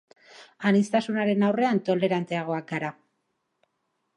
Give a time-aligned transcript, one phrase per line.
[0.69, 2.91] Aniztasunaren aurrean toleranteagoak gara.